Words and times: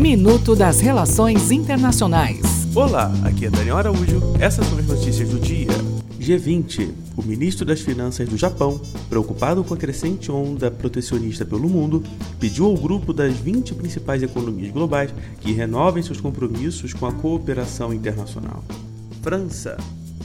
Minuto 0.00 0.56
das 0.56 0.80
Relações 0.80 1.50
Internacionais. 1.50 2.40
Olá, 2.74 3.12
aqui 3.22 3.44
é 3.44 3.50
Daniel 3.50 3.76
Araújo. 3.76 4.18
Essas 4.40 4.66
são 4.66 4.78
as 4.78 4.86
notícias 4.86 5.28
do 5.28 5.38
dia. 5.38 5.68
G20. 6.18 6.90
O 7.18 7.22
ministro 7.22 7.66
das 7.66 7.82
Finanças 7.82 8.26
do 8.26 8.34
Japão, 8.34 8.80
preocupado 9.10 9.62
com 9.62 9.74
a 9.74 9.76
crescente 9.76 10.32
onda 10.32 10.70
protecionista 10.70 11.44
pelo 11.44 11.68
mundo, 11.68 12.02
pediu 12.40 12.64
ao 12.64 12.78
grupo 12.78 13.12
das 13.12 13.34
20 13.34 13.74
principais 13.74 14.22
economias 14.22 14.72
globais 14.72 15.12
que 15.38 15.52
renovem 15.52 16.02
seus 16.02 16.18
compromissos 16.18 16.94
com 16.94 17.04
a 17.04 17.12
cooperação 17.12 17.92
internacional. 17.92 18.64
França. 19.20 19.76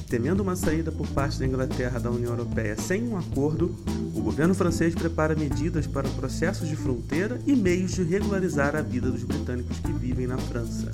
Temendo 0.07 0.41
uma 0.41 0.55
saída 0.55 0.89
por 0.89 1.05
parte 1.07 1.37
da 1.37 1.45
Inglaterra 1.45 1.99
da 1.99 2.09
União 2.09 2.31
Europeia 2.31 2.77
sem 2.77 3.05
um 3.05 3.17
acordo, 3.17 3.75
governo 4.25 4.55
francês 4.55 4.95
prepara 4.95 5.35
medidas 5.35 5.85
para 5.85 6.09
processos 6.09 6.67
de 6.67 6.75
fronteira 6.75 7.39
e 7.45 7.55
meios 7.55 7.93
de 7.93 8.01
regularizar 8.01 8.75
a 8.75 8.81
vida 8.81 9.11
dos 9.11 9.23
britânicos 9.23 9.77
que 9.77 9.93
vivem 9.93 10.25
na 10.25 10.35
França. 10.35 10.91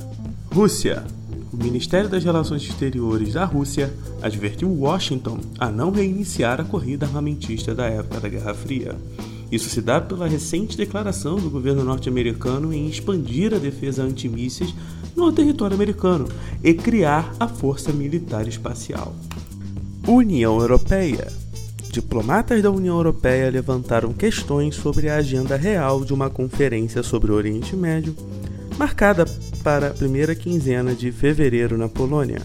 Rússia. 0.54 1.06
O 1.52 1.56
Ministério 1.56 2.10
das 2.10 2.26
Relações 2.26 2.62
Exteriores 2.62 3.34
da 3.34 3.46
Rússia 3.46 3.94
advertiu 4.22 4.70
Washington 4.70 5.40
a 5.58 5.72
não 5.72 5.92
reiniciar 5.92 6.60
a 6.60 6.66
corrida 6.66 7.06
armamentista 7.06 7.74
da 7.74 7.86
época 7.86 8.20
da 8.20 8.28
Guerra 8.28 8.54
Fria. 8.54 8.98
Isso 9.50 9.70
se 9.70 9.82
dá 9.82 10.02
pela 10.02 10.28
recente 10.28 10.76
declaração 10.76 11.38
do 11.38 11.50
governo 11.50 11.86
norte-americano 11.86 12.74
em 12.74 12.90
expandir 12.90 13.54
a 13.54 13.58
defesa 13.58 14.04
antimísseis 14.04 14.74
no 15.16 15.32
território 15.32 15.76
americano 15.76 16.28
e 16.62 16.74
criar 16.74 17.34
a 17.40 17.48
Força 17.48 17.94
Militar 17.94 18.46
Espacial. 18.48 19.16
União 20.06 20.60
Europeia. 20.60 21.41
Diplomatas 21.92 22.62
da 22.62 22.72
União 22.72 22.96
Europeia 22.96 23.52
levantaram 23.52 24.14
questões 24.14 24.76
sobre 24.76 25.10
a 25.10 25.18
agenda 25.18 25.58
real 25.58 26.06
de 26.06 26.14
uma 26.14 26.30
conferência 26.30 27.04
sobre 27.04 27.34
o 27.34 27.36
Oriente 27.36 27.76
Médio, 27.76 28.16
marcada 28.78 29.26
para 29.62 29.88
a 29.88 29.94
primeira 29.94 30.34
quinzena 30.34 30.96
de 30.96 31.12
fevereiro 31.12 31.78
na 31.78 31.90
Polônia. 31.90 32.42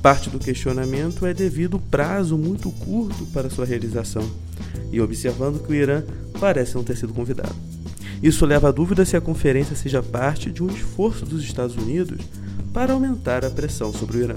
Parte 0.00 0.30
do 0.30 0.38
questionamento 0.38 1.26
é 1.26 1.34
devido 1.34 1.74
ao 1.74 1.80
prazo 1.80 2.38
muito 2.38 2.70
curto 2.70 3.26
para 3.26 3.50
sua 3.50 3.66
realização 3.66 4.26
e 4.90 5.02
observando 5.02 5.62
que 5.62 5.70
o 5.70 5.74
Irã 5.74 6.02
parece 6.40 6.74
não 6.74 6.82
ter 6.82 6.96
sido 6.96 7.12
convidado. 7.12 7.54
Isso 8.22 8.46
leva 8.46 8.70
à 8.70 8.72
dúvida 8.72 9.04
se 9.04 9.18
a 9.18 9.20
conferência 9.20 9.76
seja 9.76 10.02
parte 10.02 10.50
de 10.50 10.62
um 10.62 10.68
esforço 10.68 11.26
dos 11.26 11.44
Estados 11.44 11.76
Unidos 11.76 12.24
para 12.72 12.94
aumentar 12.94 13.44
a 13.44 13.50
pressão 13.50 13.92
sobre 13.92 14.16
o 14.16 14.22
Irã. 14.22 14.36